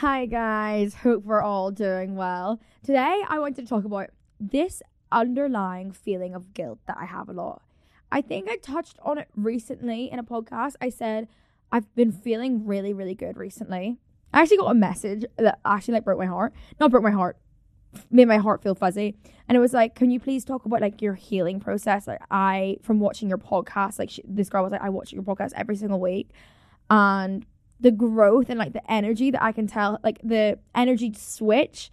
[0.00, 0.94] Hi, guys.
[0.94, 2.60] Hope we're all doing well.
[2.84, 7.32] Today, I wanted to talk about this underlying feeling of guilt that I have a
[7.32, 7.62] lot.
[8.12, 10.76] I think I touched on it recently in a podcast.
[10.80, 11.26] I said
[11.72, 13.98] I've been feeling really, really good recently.
[14.32, 16.54] I actually got a message that actually like broke my heart.
[16.78, 17.36] Not broke my heart,
[18.08, 19.16] made my heart feel fuzzy.
[19.48, 22.06] And it was like, can you please talk about like your healing process?
[22.06, 25.24] Like I, from watching your podcast, like she, this girl was like, I watch your
[25.24, 26.30] podcast every single week,
[26.88, 27.44] and
[27.80, 31.90] the growth and like the energy that I can tell, like the energy switch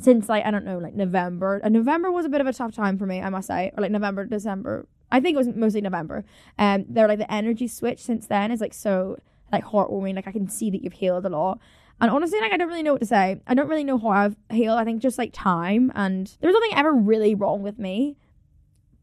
[0.00, 1.60] since like I don't know, like November.
[1.62, 3.82] And November was a bit of a tough time for me, I must say, or
[3.82, 4.86] like November, December.
[5.10, 6.24] I think it was mostly November.
[6.58, 9.18] Um, they're like the energy switch since then is like so
[9.52, 10.16] like heartwarming.
[10.16, 11.58] Like I can see that you've healed a lot.
[12.00, 13.40] And honestly, like I don't really know what to say.
[13.46, 14.78] I don't really know how I've healed.
[14.78, 18.16] I think just like time and there's nothing ever really wrong with me.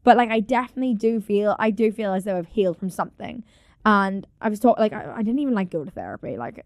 [0.02, 3.44] But like I definitely do feel I do feel as though I've healed from something.
[3.86, 6.36] And I was talking like I, I didn't even like go to therapy.
[6.36, 6.60] Like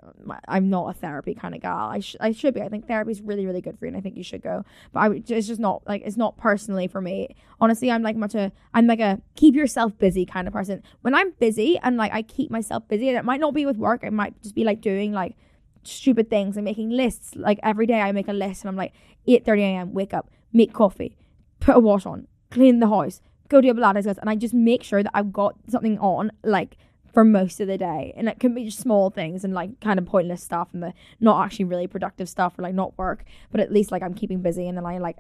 [0.49, 1.91] I'm not a therapy kind of gal.
[1.91, 2.63] I sh- I should be.
[2.63, 4.65] I think therapy is really really good for you, and I think you should go.
[4.95, 7.37] But I it's just not like it's not personally for me.
[7.61, 10.83] Honestly, I'm like much a I'm like a keep yourself busy kind of person.
[11.03, 13.77] When I'm busy and like I keep myself busy, and it might not be with
[13.77, 14.03] work.
[14.03, 15.37] It might just be like doing like
[15.83, 17.37] stupid things and making lists.
[17.37, 18.95] Like every day I make a list, and I'm like
[19.29, 19.93] 8:30 a.m.
[19.93, 21.19] Wake up, make coffee,
[21.61, 24.55] put a wash on, clean the house, go do a Pilates class, and I just
[24.55, 26.79] make sure that I've got something on like
[27.13, 28.13] for most of the day.
[28.17, 30.93] And it can be just small things and like kind of pointless stuff and the
[31.21, 34.43] not actually really productive stuff or like not work, but at least like I'm keeping
[34.43, 35.17] busy and then I like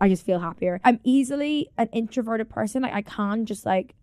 [0.00, 0.80] I just feel happier.
[0.82, 2.82] I'm easily an introverted person.
[2.82, 3.94] Like I can just like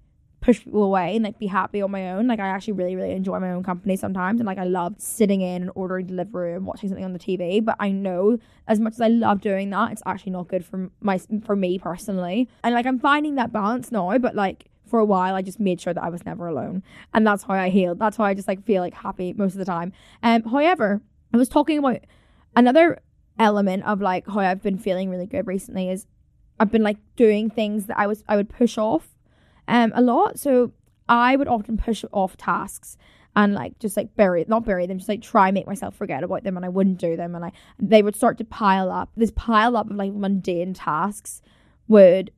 [0.41, 2.27] push people away and like be happy on my own.
[2.27, 5.41] Like I actually really, really enjoy my own company sometimes and like I love sitting
[5.41, 7.63] in and ordering delivery and watching something on the TV.
[7.63, 10.89] But I know as much as I love doing that, it's actually not good for
[11.01, 12.47] my for me personally.
[12.63, 15.79] And like I'm finding that balance now, but like for a while I just made
[15.79, 16.83] sure that I was never alone.
[17.13, 17.99] And that's how I healed.
[17.99, 19.93] That's how I just like feel like happy most of the time.
[20.23, 21.01] Um however,
[21.33, 21.99] I was talking about
[22.55, 22.99] another
[23.37, 26.07] element of like how I've been feeling really good recently is
[26.59, 29.15] I've been like doing things that I was I would push off
[29.67, 30.39] um a lot.
[30.39, 30.73] So
[31.07, 32.97] I would often push off tasks
[33.35, 36.43] and like just like bury not bury them, just like try make myself forget about
[36.43, 39.09] them and I wouldn't do them and I they would start to pile up.
[39.15, 41.41] This pile up of like mundane tasks
[41.87, 42.31] would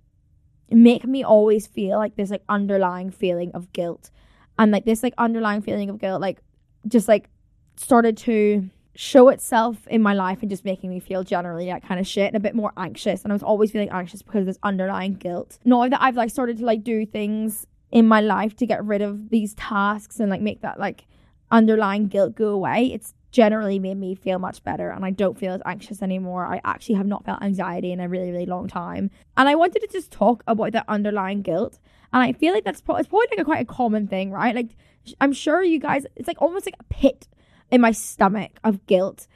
[0.72, 4.10] make me always feel like this like underlying feeling of guilt.
[4.58, 6.40] And like this like underlying feeling of guilt like
[6.88, 7.30] just like
[7.76, 12.00] started to show itself in my life and just making me feel generally that kind
[12.00, 13.24] of shit and a bit more anxious.
[13.24, 15.58] And I was always feeling anxious because of this underlying guilt.
[15.64, 19.02] Now that I've like started to like do things in my life to get rid
[19.02, 21.06] of these tasks and like make that like
[21.52, 22.92] underlying guilt go away.
[22.94, 26.46] It's generally made me feel much better and I don't feel as anxious anymore.
[26.46, 29.10] I actually have not felt anxiety in a really, really long time.
[29.38, 31.80] And I wanted to just talk about the underlying guilt.
[32.14, 34.54] And I feel like that's pro- it's probably like a quite a common thing, right?
[34.54, 34.76] Like
[35.20, 37.28] I'm sure you guys it's like almost like a pit
[37.72, 39.28] in my stomach of guilt.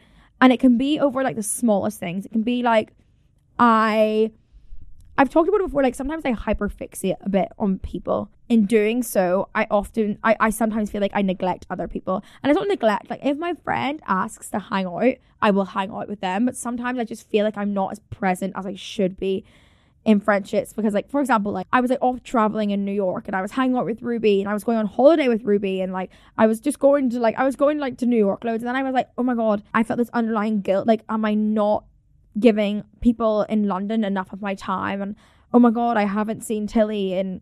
[0.41, 2.25] And it can be over like the smallest things.
[2.25, 2.91] It can be like
[3.57, 4.31] I
[5.17, 8.29] I've talked about it before, like sometimes I hyperfixate a bit on people.
[8.47, 12.23] In doing so, I often, I, I sometimes feel like I neglect other people.
[12.43, 15.91] And I don't neglect, like if my friend asks to hang out, I will hang
[15.91, 16.45] out with them.
[16.45, 19.43] But sometimes I just feel like I'm not as present as I should be
[20.03, 23.23] in friendships because like for example like I was like off traveling in New York
[23.25, 25.81] and I was hanging out with Ruby and I was going on holiday with Ruby
[25.81, 28.43] and like I was just going to like I was going like to New York
[28.43, 31.01] loads and then I was like oh my god I felt this underlying guilt like
[31.09, 31.85] am I not
[32.39, 35.15] giving people in London enough of my time and
[35.55, 37.39] oh my god, I haven't seen Tilly in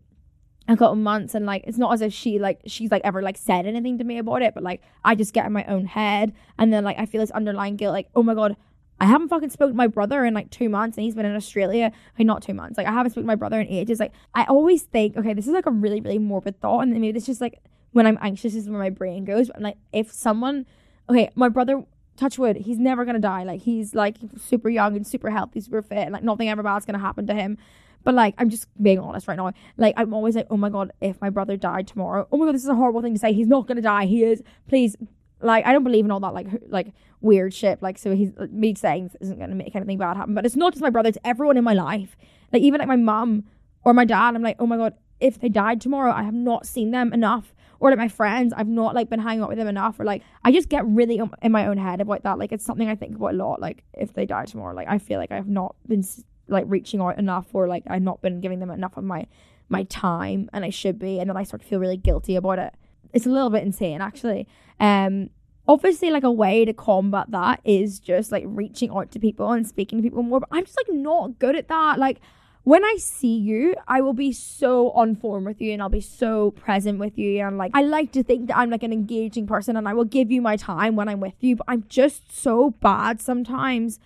[0.66, 3.36] a couple months and like it's not as if she like she's like ever like
[3.36, 6.32] said anything to me about it, but like I just get in my own head
[6.58, 8.56] and then like I feel this underlying guilt like, oh my god,
[9.00, 11.36] I haven't fucking spoken to my brother in like two months and he's been in
[11.36, 11.92] Australia.
[12.18, 12.78] Like not two months.
[12.78, 14.00] Like I haven't spoken to my brother in ages.
[14.00, 17.12] Like I always think, okay, this is like a really, really morbid thought and maybe
[17.12, 17.60] this just like
[17.92, 19.48] when I'm anxious is where my brain goes.
[19.48, 20.66] But like if someone
[21.10, 21.84] okay, my brother
[22.16, 23.42] touch wood, he's never gonna die.
[23.42, 26.86] Like he's like super young and super healthy, super fit, and like nothing ever bad's
[26.86, 27.58] gonna happen to him.
[28.04, 29.52] But like I'm just being honest right now.
[29.76, 32.54] Like I'm always like, oh my god, if my brother died tomorrow, oh my god,
[32.54, 33.32] this is a horrible thing to say.
[33.32, 34.06] He's not gonna die.
[34.06, 34.42] He is.
[34.68, 34.96] Please,
[35.40, 37.82] like I don't believe in all that like like weird shit.
[37.82, 40.34] Like so he's me saying this isn't gonna make anything bad happen.
[40.34, 41.08] But it's not just my brother.
[41.08, 42.16] It's everyone in my life.
[42.52, 43.44] Like even like my mom
[43.84, 44.34] or my dad.
[44.34, 47.54] I'm like, oh my god, if they died tomorrow, I have not seen them enough
[47.80, 50.22] or like my friends, I've not like been hanging out with them enough, or like
[50.42, 52.38] I just get really in my own head about that.
[52.38, 53.60] Like it's something I think about a lot.
[53.60, 56.02] Like if they die tomorrow, like I feel like I have not been
[56.48, 59.26] like reaching out enough, or like I've not been giving them enough of my
[59.68, 62.58] my time, and I should be, and then I start to feel really guilty about
[62.58, 62.74] it.
[63.12, 64.48] It's a little bit insane, actually.
[64.80, 65.30] Um,
[65.66, 69.66] obviously like a way to combat that is just like reaching out to people and
[69.66, 72.20] speaking to people more but i'm just like not good at that like
[72.64, 76.00] when I see you, I will be so on form with you and I'll be
[76.00, 77.40] so present with you.
[77.40, 80.06] And like, I like to think that I'm like an engaging person and I will
[80.06, 84.00] give you my time when I'm with you, but I'm just so bad sometimes.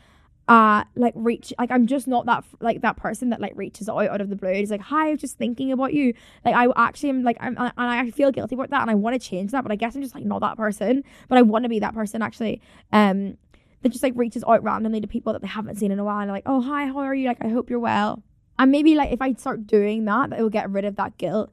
[0.48, 4.08] Uh, like reach, like I'm just not that like that person that like reaches out
[4.08, 4.48] out of the blue.
[4.48, 6.14] It's like, hi, I'm just thinking about you.
[6.42, 9.20] Like I actually am like, I'm, and I feel guilty about that, and I want
[9.20, 11.04] to change that, but I guess I'm just like not that person.
[11.28, 12.62] But I want to be that person actually.
[12.92, 13.36] Um,
[13.82, 16.20] that just like reaches out randomly to people that they haven't seen in a while.
[16.20, 17.28] And like, oh hi, how are you?
[17.28, 18.22] Like I hope you're well.
[18.58, 21.52] And maybe like if I start doing that, it will get rid of that guilt.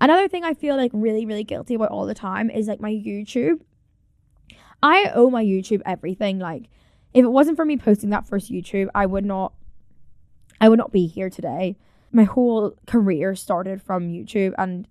[0.00, 2.90] Another thing I feel like really, really guilty about all the time is like my
[2.90, 3.60] YouTube.
[4.82, 6.38] I owe my YouTube everything.
[6.38, 6.70] Like,
[7.12, 9.52] if it wasn't for me posting that first YouTube, I would not
[10.60, 11.76] I would not be here today.
[12.12, 14.86] My whole career started from YouTube and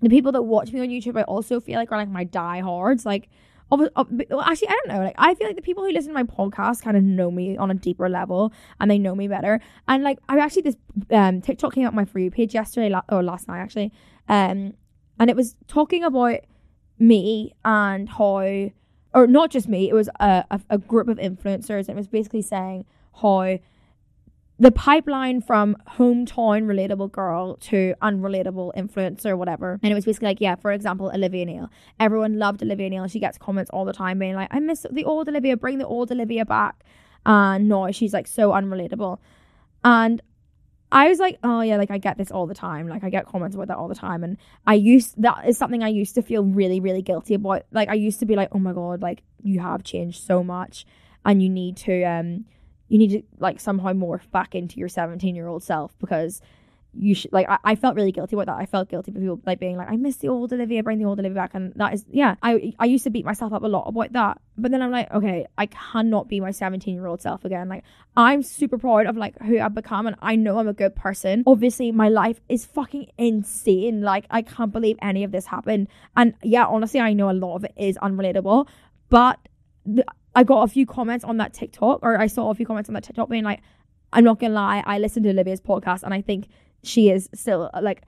[0.00, 3.04] the people that watch me on YouTube I also feel like are like my diehards.
[3.04, 3.28] Like
[3.70, 5.04] actually, I don't know.
[5.04, 7.56] Like, I feel like the people who listen to my podcast kind of know me
[7.56, 9.60] on a deeper level, and they know me better.
[9.86, 10.76] And like, I actually this
[11.10, 13.92] um TikTok came up my you page yesterday or last night actually,
[14.28, 14.74] um,
[15.18, 16.40] and it was talking about
[16.98, 18.70] me and how
[19.14, 21.88] or not just me, it was a, a, a group of influencers.
[21.88, 22.84] And it was basically saying
[23.20, 23.58] how
[24.60, 29.78] the pipeline from hometown relatable girl to unrelatable influencer, whatever.
[29.82, 31.70] And it was basically like, yeah, for example, Olivia Neill.
[32.00, 33.06] Everyone loved Olivia Neill.
[33.06, 35.86] She gets comments all the time being like, I miss the old Olivia, bring the
[35.86, 36.82] old Olivia back.
[37.24, 39.18] And no, she's like so unrelatable.
[39.84, 40.20] And
[40.90, 42.88] I was like, oh yeah, like I get this all the time.
[42.88, 44.24] Like I get comments about that all the time.
[44.24, 47.62] And I used that is something I used to feel really, really guilty about.
[47.70, 50.84] Like I used to be like, oh my God, like you have changed so much
[51.24, 52.46] and you need to um
[52.88, 56.40] you need to like somehow morph back into your 17 year old self because
[56.94, 58.56] you should like I, I felt really guilty about that.
[58.56, 61.04] I felt guilty for people like being like, I miss the old Olivia, bring the
[61.04, 61.50] old Olivia back.
[61.54, 64.40] And that is yeah, I I used to beat myself up a lot about that.
[64.56, 67.68] But then I'm like, okay, I cannot be my 17 year old self again.
[67.68, 67.84] Like
[68.16, 71.44] I'm super proud of like who I've become and I know I'm a good person.
[71.46, 74.00] Obviously my life is fucking insane.
[74.02, 75.88] Like I can't believe any of this happened.
[76.16, 78.66] And yeah, honestly, I know a lot of it is unrelatable.
[79.10, 79.38] But
[80.34, 82.94] I got a few comments on that TikTok, or I saw a few comments on
[82.94, 83.60] that TikTok being like,
[84.12, 86.48] I'm not gonna lie, I listened to Olivia's podcast and I think
[86.82, 88.02] she is still like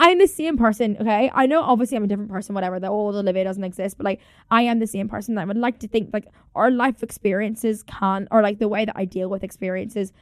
[0.00, 1.30] I'm the same person, okay?
[1.32, 4.20] I know obviously I'm a different person, whatever, that old Olivia doesn't exist, but like
[4.50, 5.34] I am the same person.
[5.34, 8.84] That I would like to think like our life experiences can or like the way
[8.84, 10.12] that I deal with experiences.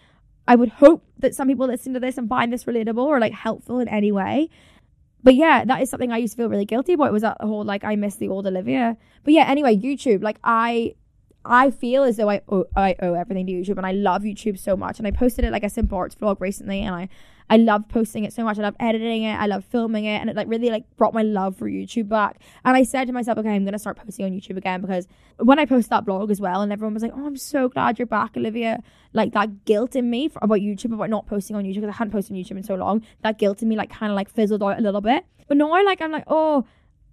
[0.46, 3.32] I would hope that some people listen to this and find this relatable or like
[3.32, 4.50] helpful in any way.
[5.22, 7.64] But yeah, that is something I used to feel really guilty about was that whole
[7.64, 8.96] like I miss the old Olivia.
[9.24, 10.96] But yeah, anyway, YouTube, like I
[11.44, 14.58] I feel as though I owe, I owe everything to YouTube and I love YouTube
[14.58, 14.98] so much.
[14.98, 17.08] And I posted it like a simple arts vlog recently and I
[17.50, 18.58] I love posting it so much.
[18.58, 19.34] I love editing it.
[19.34, 20.16] I love filming it.
[20.16, 22.40] And it like really like brought my love for YouTube back.
[22.64, 25.06] And I said to myself, okay, I'm gonna start posting on YouTube again because
[25.36, 27.98] when I posted that blog as well and everyone was like, Oh, I'm so glad
[27.98, 28.82] you're back, Olivia.
[29.12, 31.96] Like that guilt in me for, about YouTube, about not posting on YouTube because I
[31.96, 33.02] hadn't posted on YouTube in so long.
[33.22, 35.26] That guilt in me like kinda like fizzled out a little bit.
[35.48, 36.64] But now like I'm like, oh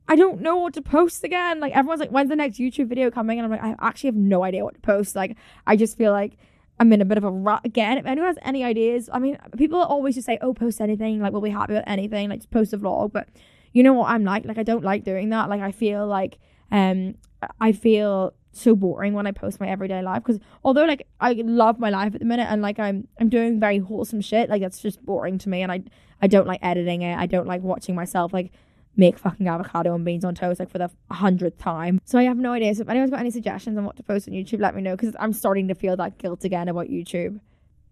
[0.10, 1.60] I don't know what to post again.
[1.60, 3.38] Like everyone's like, when's the next YouTube video coming?
[3.40, 5.16] And I'm like, I actually have no idea what to post.
[5.16, 5.38] Like
[5.68, 6.36] I just feel like
[6.80, 8.00] I'm in a bit of a rut again.
[8.00, 11.32] If anyone has any ideas, I mean, people always just say, "Oh, post anything." Like
[11.32, 12.30] we'll be happy with anything.
[12.30, 13.12] Like just post a vlog.
[13.14, 13.28] But
[13.72, 14.46] you know what I'm like?
[14.46, 15.48] Like I don't like doing that.
[15.48, 16.40] Like I feel like
[16.72, 17.16] um
[17.62, 21.80] I feel so boring when I post my everyday life because although like I love
[21.80, 24.80] my life at the minute and like I'm I'm doing very wholesome shit like that's
[24.80, 25.84] just boring to me and I
[26.20, 28.52] I don't like editing it I don't like watching myself like
[28.96, 32.02] make fucking avocado and beans on toast like for the hundredth time.
[32.06, 32.74] So I have no idea.
[32.76, 34.96] So if anyone's got any suggestions on what to post on YouTube, let me know
[34.96, 37.40] because I'm starting to feel that guilt again about YouTube.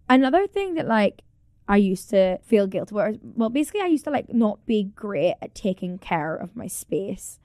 [0.08, 1.22] Another thing that like
[1.68, 2.94] I used to feel guilty.
[2.94, 6.66] Whereas, well, basically, I used to like not be great at taking care of my
[6.66, 7.38] space,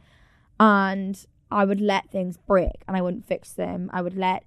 [0.60, 3.90] and I would let things break and I wouldn't fix them.
[3.94, 4.44] I would let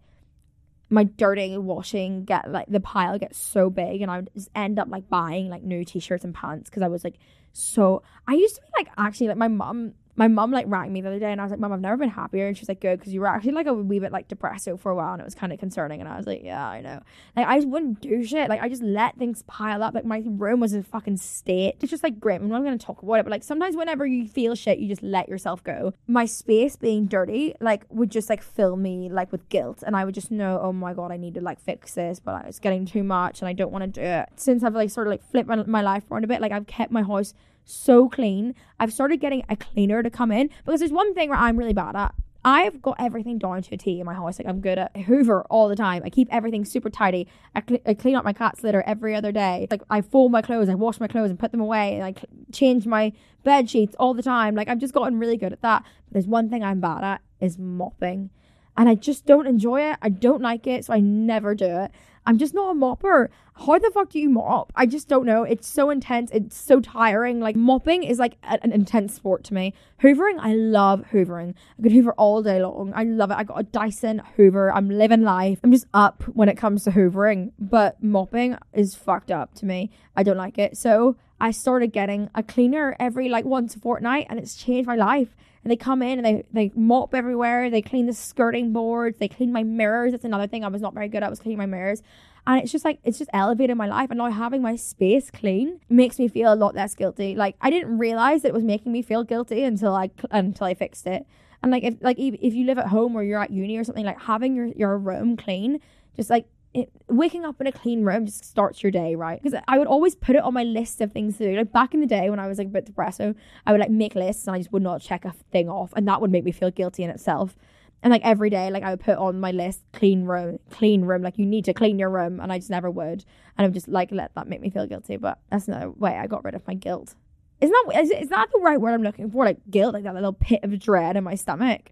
[0.88, 4.78] my dirty washing get like the pile get so big, and I would just end
[4.78, 7.18] up like buying like new t-shirts and pants because I was like
[7.52, 8.02] so.
[8.26, 11.08] I used to be like actually like my mom my mum like rang me the
[11.08, 12.46] other day and I was like, Mum, I've never been happier.
[12.46, 14.90] And she's like, Good, because you were actually like a wee bit like depressed for
[14.90, 16.00] a while and it was kind of concerning.
[16.00, 17.00] And I was like, Yeah, I know.
[17.36, 18.48] Like, I just wouldn't do shit.
[18.48, 19.94] Like, I just let things pile up.
[19.94, 21.76] Like, my room was in a fucking state.
[21.80, 22.42] It's just like grim.
[22.42, 24.88] I'm not going to talk about it, but like sometimes whenever you feel shit, you
[24.88, 25.92] just let yourself go.
[26.06, 29.82] My space being dirty, like, would just like fill me like with guilt.
[29.86, 32.46] And I would just know, Oh my God, I need to like fix this, but
[32.46, 34.28] it's getting too much and I don't want to do it.
[34.36, 36.66] Since I've like sort of like flipped my, my life around a bit, like, I've
[36.66, 37.34] kept my house
[37.66, 38.54] so clean.
[38.80, 41.74] I've started getting a cleaner to come in because there's one thing where I'm really
[41.74, 42.14] bad at.
[42.44, 44.38] I've got everything down to a T in my house.
[44.38, 46.02] Like I'm good at Hoover all the time.
[46.04, 47.26] I keep everything super tidy.
[47.56, 49.66] I, cl- I clean up my cat's litter every other day.
[49.68, 51.96] Like I fold my clothes, I wash my clothes and put them away.
[51.96, 54.54] And I cl- change my bed sheets all the time.
[54.54, 55.82] Like I've just gotten really good at that.
[55.82, 58.30] But there's one thing I'm bad at is mopping,
[58.76, 59.98] and I just don't enjoy it.
[60.00, 61.90] I don't like it, so I never do it.
[62.26, 63.28] I'm just not a mopper.
[63.54, 64.72] How the fuck do you mop?
[64.76, 65.44] I just don't know.
[65.44, 66.30] It's so intense.
[66.32, 67.40] It's so tiring.
[67.40, 69.72] Like mopping is like a, an intense sport to me.
[70.02, 71.54] Hoovering, I love hoovering.
[71.78, 72.92] I could hoover all day long.
[72.94, 73.34] I love it.
[73.34, 74.72] I got a Dyson Hoover.
[74.72, 75.60] I'm living life.
[75.64, 77.52] I'm just up when it comes to hoovering.
[77.58, 79.90] But mopping is fucked up to me.
[80.16, 80.76] I don't like it.
[80.76, 84.96] So I started getting a cleaner every like once a fortnight and it's changed my
[84.96, 85.36] life.
[85.66, 87.70] And they come in and they, they mop everywhere.
[87.70, 89.18] They clean the skirting boards.
[89.18, 90.12] They clean my mirrors.
[90.12, 92.04] That's another thing I was not very good at was cleaning my mirrors.
[92.46, 94.12] And it's just like it's just elevated my life.
[94.12, 97.34] And now having my space clean makes me feel a lot less guilty.
[97.34, 100.74] Like I didn't realize that it was making me feel guilty until I until I
[100.74, 101.26] fixed it.
[101.64, 103.82] And like if like if, if you live at home or you're at uni or
[103.82, 105.80] something, like having your, your room clean
[106.14, 106.46] just like
[106.76, 109.42] it, waking up in a clean room just starts your day right?
[109.42, 111.56] Because i would always put it on my list of things to do.
[111.56, 113.34] Like back in the day when i was like a bit depressed so
[113.66, 116.06] i would like make lists and i just would not check a thing off and
[116.06, 117.56] that would make me feel guilty in itself.
[118.02, 121.22] And like every day like i would put on my list clean room clean room
[121.22, 123.24] like you need to clean your room and i just never would.
[123.56, 126.26] And i'm just like let that make me feel guilty but that's no way i
[126.26, 127.14] got rid of my guilt.
[127.60, 129.46] Isn't that is, is that the right word i'm looking for?
[129.46, 131.90] Like guilt like that little pit of dread in my stomach?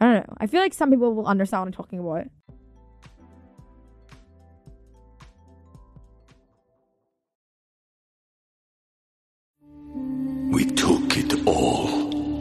[0.00, 0.34] I don't know.
[0.38, 2.26] I feel like some people will understand what i'm talking about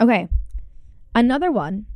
[0.00, 0.28] Okay.
[1.14, 1.86] Another one,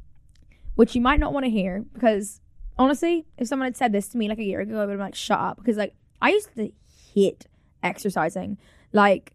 [0.75, 2.41] which you might not want to hear because
[2.79, 4.99] honestly, if someone had said this to me like a year ago, I would have
[4.99, 5.57] been like, shut up.
[5.57, 6.71] Because like I used to
[7.15, 7.47] hate
[7.83, 8.59] exercising.
[8.93, 9.33] Like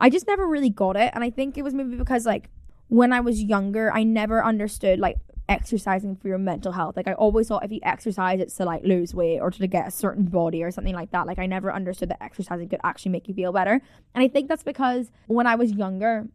[0.00, 1.10] I just never really got it.
[1.14, 2.50] And I think it was maybe because like
[2.88, 5.16] when I was younger, I never understood like
[5.48, 6.96] exercising for your mental health.
[6.96, 9.88] Like I always thought if you exercise it's to like lose weight or to get
[9.88, 11.26] a certain body or something like that.
[11.26, 13.80] Like I never understood that exercising could actually make you feel better.
[14.14, 16.28] And I think that's because when I was younger,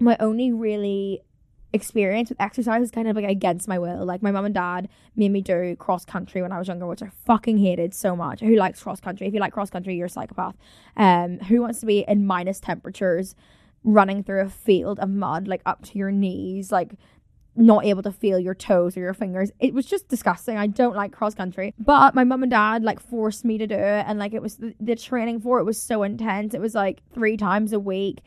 [0.00, 1.22] my only really
[1.72, 4.04] experience with exercise was kind of like against my will.
[4.04, 7.02] Like my mum and dad made me do cross country when I was younger, which
[7.02, 8.40] I fucking hated so much.
[8.40, 9.26] Who likes cross country?
[9.26, 10.56] If you like cross country, you're a psychopath.
[10.96, 13.34] Um, who wants to be in minus temperatures,
[13.84, 16.92] running through a field of mud, like up to your knees, like
[17.54, 19.50] not able to feel your toes or your fingers.
[19.58, 20.56] It was just disgusting.
[20.56, 21.74] I don't like cross country.
[21.78, 24.56] But my mum and dad like forced me to do it and like it was
[24.56, 26.54] the, the training for it was so intense.
[26.54, 28.20] It was like 3 times a week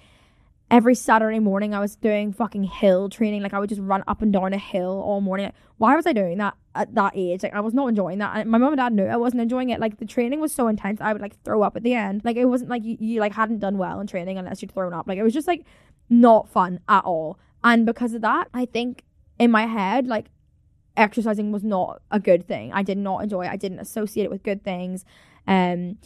[0.71, 3.43] every Saturday morning I was doing fucking hill training.
[3.43, 5.51] Like I would just run up and down a hill all morning.
[5.77, 7.43] Why was I doing that at that age?
[7.43, 8.37] Like I was not enjoying that.
[8.37, 9.81] And my mom and dad knew I wasn't enjoying it.
[9.81, 12.21] Like the training was so intense, I would like throw up at the end.
[12.23, 14.93] Like it wasn't like you, you like hadn't done well in training unless you'd thrown
[14.93, 15.07] up.
[15.07, 15.65] Like it was just like
[16.09, 17.37] not fun at all.
[17.65, 19.03] And because of that, I think
[19.37, 20.27] in my head, like
[20.95, 22.71] exercising was not a good thing.
[22.71, 23.49] I did not enjoy it.
[23.51, 25.03] I didn't associate it with good things.
[25.47, 25.97] Um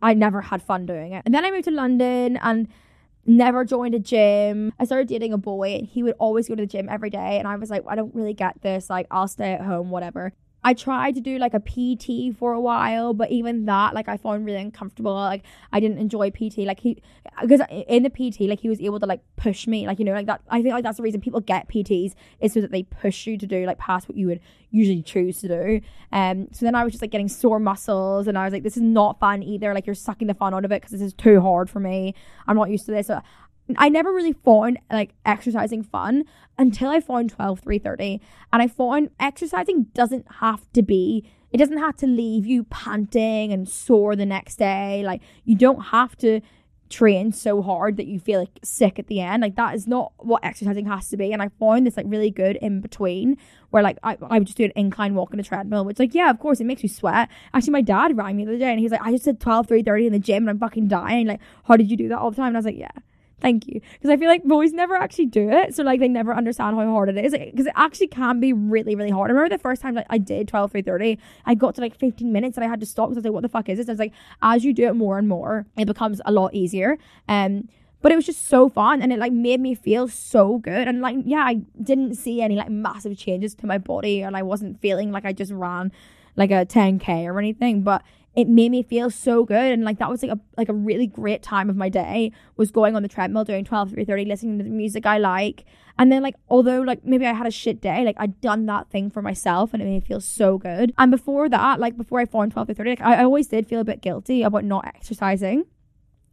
[0.00, 1.24] I never had fun doing it.
[1.26, 2.68] And then I moved to London and
[3.28, 4.72] never joined a gym.
[4.78, 7.38] I started dating a boy and he would always go to the gym every day.
[7.38, 8.90] And I was like, I don't really get this.
[8.90, 10.32] Like, I'll stay at home, whatever.
[10.64, 14.16] I tried to do like a PT for a while, but even that, like, I
[14.16, 15.14] found really uncomfortable.
[15.14, 16.58] Like, I didn't enjoy PT.
[16.58, 17.00] Like, he,
[17.40, 20.12] because in the PT, like, he was able to like push me, like, you know,
[20.12, 20.40] like that.
[20.48, 23.38] I think like that's the reason people get PTs is so that they push you
[23.38, 25.80] to do like past what you would usually choose to do.
[26.12, 28.76] Um, so then I was just like getting sore muscles, and I was like, this
[28.76, 29.72] is not fun either.
[29.72, 32.14] Like, you're sucking the fun out of it because this is too hard for me.
[32.48, 33.06] I'm not used to this.
[33.06, 33.22] So
[33.76, 36.24] I never really found like exercising fun
[36.56, 38.20] until I found 12 330
[38.52, 43.52] and I found exercising doesn't have to be it doesn't have to leave you panting
[43.52, 45.02] and sore the next day.
[45.04, 46.40] Like you don't have to
[46.90, 49.42] train so hard that you feel like sick at the end.
[49.42, 51.32] Like that is not what exercising has to be.
[51.32, 53.36] And I found this like really good in between
[53.70, 56.14] where like I, I would just do an incline walk on a treadmill which like
[56.14, 57.28] yeah of course it makes you sweat.
[57.54, 59.68] Actually my dad rang me the other day and he's like I just did 12
[59.68, 61.26] 330 in the gym and I'm fucking dying.
[61.26, 62.48] Like how did you do that all the time?
[62.48, 62.88] And I was like yeah
[63.40, 63.80] thank you.
[63.92, 66.84] Because i feel like boys never actually do it so like they never understand how
[66.86, 69.30] hard it is because it actually can be really really hard.
[69.30, 72.32] I remember the first time like i did 12 330 i got to like 15
[72.32, 73.88] minutes and i had to stop because i was like what the fuck is this?
[73.88, 76.98] I was like as you do it more and more it becomes a lot easier.
[77.28, 77.68] Um
[78.00, 81.00] but it was just so fun and it like made me feel so good and
[81.00, 84.80] like yeah i didn't see any like massive changes to my body and i wasn't
[84.80, 85.90] feeling like i just ran
[86.36, 88.02] like a 10k or anything but
[88.34, 89.72] it made me feel so good.
[89.72, 92.70] And like that was like a like a really great time of my day was
[92.70, 95.64] going on the treadmill doing 12 330 listening to the music i like.
[95.98, 98.90] And then like although like maybe i had a shit day like i'd done that
[98.90, 100.92] thing for myself and it made me feel so good.
[100.98, 103.80] And before that like before i found 12 330 like, I, I always did feel
[103.80, 105.64] a bit guilty about not exercising.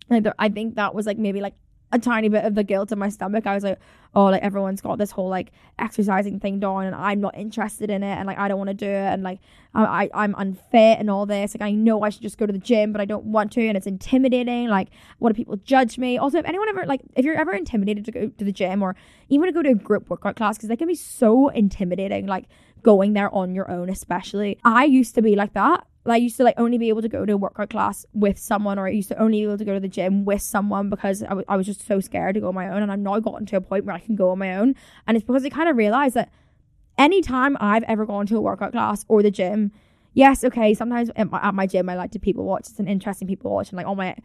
[0.09, 1.55] Like i think that was like maybe like
[1.91, 3.45] a tiny bit of the guilt in my stomach.
[3.45, 3.79] I was like,
[4.13, 8.03] oh, like everyone's got this whole like exercising thing done, and I'm not interested in
[8.03, 9.39] it, and like I don't want to do it, and like
[9.73, 11.55] I, I am unfit and all this.
[11.55, 13.67] Like I know I should just go to the gym, but I don't want to,
[13.67, 14.67] and it's intimidating.
[14.67, 14.89] Like
[15.19, 16.17] what do people judge me?
[16.17, 18.95] Also, if anyone ever like if you're ever intimidated to go to the gym or
[19.29, 22.25] even to go to a group workout class, because they can be so intimidating.
[22.25, 22.45] Like
[22.85, 24.59] going there on your own, especially.
[24.63, 25.87] I used to be like that.
[26.05, 28.77] I used to like only be able to go to a workout class with someone,
[28.77, 31.23] or I used to only be able to go to the gym with someone because
[31.23, 32.83] I, w- I was just so scared to go on my own.
[32.83, 34.75] And I've now gotten to a point where I can go on my own.
[35.07, 36.31] And it's because I kind of realized that
[36.95, 39.71] anytime I've ever gone to a workout class or the gym,
[40.13, 42.69] yes, okay, sometimes at my, at my gym I like to people watch.
[42.69, 44.15] It's an interesting people watch, and like all my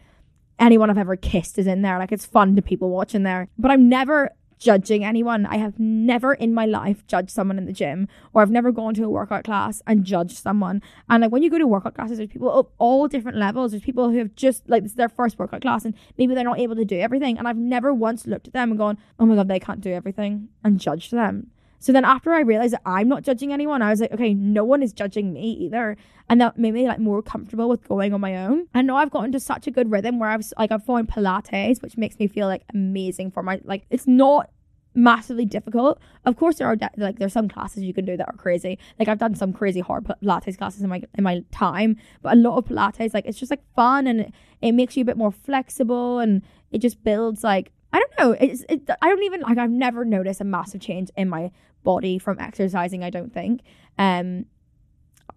[0.58, 1.98] anyone I've ever kissed is in there.
[1.98, 3.48] Like it's fun to people watch in there.
[3.58, 5.46] But I'm never judging anyone.
[5.46, 8.94] I have never in my life judged someone in the gym or I've never gone
[8.94, 10.82] to a workout class and judged someone.
[11.08, 13.72] And like when you go to workout classes, there's people of all different levels.
[13.72, 16.44] There's people who have just like this is their first workout class and maybe they're
[16.44, 17.38] not able to do everything.
[17.38, 19.92] And I've never once looked at them and gone, oh my God, they can't do
[19.92, 21.48] everything and judged them.
[21.80, 24.64] So then after I realized that I'm not judging anyone, I was like, okay, no
[24.64, 25.96] one is judging me either.
[26.28, 28.66] And that made me like more comfortable with going on my own.
[28.74, 31.82] And now I've gotten to such a good rhythm where I've like I've found Pilates,
[31.82, 34.50] which makes me feel like amazing for my like it's not
[34.94, 35.98] massively difficult.
[36.24, 38.78] Of course, there are de- like there's some classes you can do that are crazy.
[38.98, 42.36] Like I've done some crazy hard Pilates classes in my in my time, but a
[42.36, 45.16] lot of Pilates like it's just like fun and it, it makes you a bit
[45.16, 48.36] more flexible and it just builds like I don't know.
[48.40, 51.50] It's it, I don't even like I've never noticed a massive change in my
[51.82, 53.02] body from exercising.
[53.02, 53.62] I don't think.
[53.98, 54.46] Um,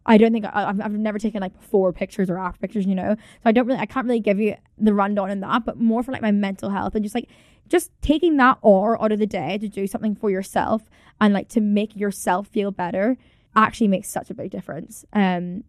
[0.05, 2.95] I don't think I, have I've never taken like before pictures or after pictures, you
[2.95, 3.15] know.
[3.15, 6.03] So I don't really, I can't really give you the rundown on that, but more
[6.03, 7.29] for like my mental health and just like,
[7.69, 10.83] just taking that hour out of the day to do something for yourself
[11.21, 13.17] and like to make yourself feel better
[13.55, 15.05] actually makes such a big difference.
[15.13, 15.63] Um,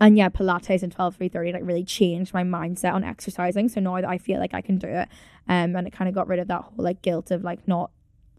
[0.00, 3.68] and yeah, Pilates and 12 330 like really changed my mindset on exercising.
[3.68, 5.08] So now that I feel like I can do it,
[5.48, 7.90] um, and it kind of got rid of that whole like guilt of like not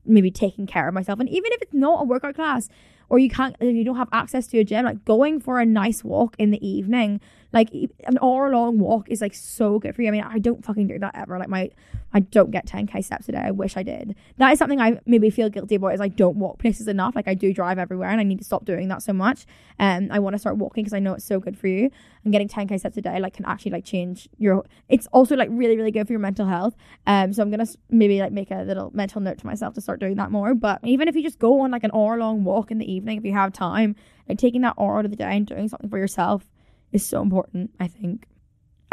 [0.05, 1.19] maybe taking care of myself.
[1.19, 2.69] And even if it's not a workout class,
[3.09, 5.65] or you can't if you don't have access to a gym like going for a
[5.65, 7.21] nice walk in the evening
[7.55, 7.69] like
[8.03, 10.09] an hour long walk is like so good for you.
[10.09, 11.39] I mean i don't fucking do that ever.
[11.39, 11.71] Like my
[12.13, 13.37] i don't get 10k steps a day.
[13.39, 14.13] I wish i did.
[14.37, 17.15] That is something i maybe feel guilty about is i don't walk places enough.
[17.15, 19.45] Like i do drive everywhere and i need to stop doing that so much.
[19.79, 21.89] And um, i want to start walking because i know it's so good for you.
[22.25, 25.49] And getting 10k steps a day like can actually like change your it's also like
[25.49, 26.75] really really good for your mental health.
[27.07, 30.01] Um so i'm gonna maybe like make a little mental note to myself to start
[30.01, 30.53] doing that more.
[30.53, 33.17] But even if you just go on like an hour long walk in the evening
[33.17, 33.95] if you have time.
[34.27, 36.47] Like taking that hour out of the day and doing something for yourself
[36.95, 38.27] is so important, I think.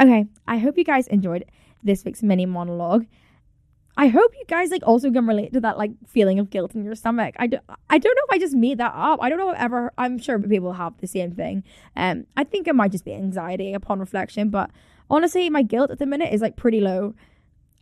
[0.01, 1.45] Okay, I hope you guys enjoyed
[1.83, 3.07] this week's mini monologue.
[3.97, 6.83] I hope you guys like also can relate to that like feeling of guilt in
[6.83, 7.35] your stomach.
[7.39, 7.59] I, do,
[7.91, 9.21] I don't know if I just made that up.
[9.23, 11.63] I don't know if ever I'm sure people have the same thing.
[11.95, 14.71] Um I think it might just be anxiety upon reflection, but
[15.11, 17.15] honestly my guilt at the minute is like pretty low.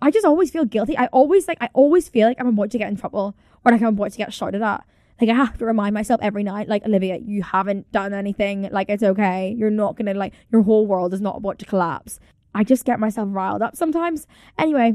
[0.02, 0.98] I just always feel guilty.
[0.98, 3.80] I always like I always feel like I'm about to get in trouble or like
[3.80, 4.84] I'm about to get shouted at.
[5.20, 8.68] Like I have to remind myself every night, like Olivia, you haven't done anything.
[8.72, 9.54] Like it's okay.
[9.56, 12.18] You're not gonna like your whole world is not about to collapse.
[12.54, 14.26] I just get myself riled up sometimes.
[14.58, 14.94] Anyway,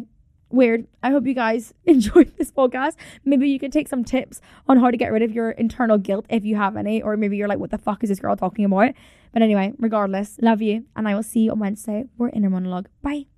[0.50, 0.88] weird.
[1.04, 2.96] I hope you guys enjoyed this podcast.
[3.24, 6.26] Maybe you can take some tips on how to get rid of your internal guilt
[6.30, 8.66] if you have any, or maybe you're like, what the fuck is this girl talking
[8.66, 8.94] about?
[9.32, 12.88] But anyway, regardless, love you, and I will see you on Wednesday for Inner Monologue.
[13.02, 13.35] Bye.